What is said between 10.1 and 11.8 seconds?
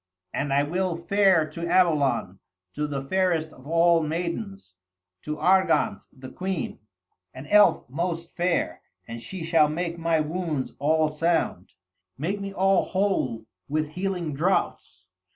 wounds all sound,